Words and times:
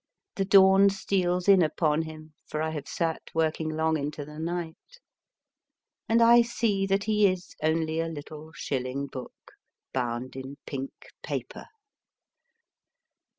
The 0.35 0.45
dawn 0.45 0.89
steals 0.89 1.47
in 1.47 1.61
upon 1.61 2.01
him, 2.01 2.33
for 2.47 2.59
I 2.59 2.71
have 2.71 2.87
sat 2.87 3.21
working 3.35 3.69
long 3.69 3.99
into 3.99 4.25
the 4.25 4.39
night, 4.39 4.97
and 6.09 6.23
I 6.23 6.41
see 6.41 6.87
that 6.87 7.03
he 7.03 7.27
is 7.27 7.53
only 7.61 7.99
a 7.99 8.07
little 8.07 8.51
shilling 8.51 9.05
book 9.05 9.51
bound 9.93 10.35
in 10.35 10.57
pink 10.65 11.09
paper. 11.21 11.67